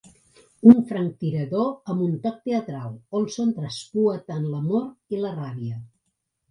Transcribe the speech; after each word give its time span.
Un 0.69 0.79
franctirador 0.91 1.93
amb 1.93 2.05
un 2.07 2.17
toc 2.25 2.41
teatral, 2.49 2.99
Olson 3.21 3.55
traspua 3.61 4.19
tant 4.33 4.53
l'amor 4.57 4.93
i 5.17 5.27
la 5.27 5.41
ràbia. 5.41 5.81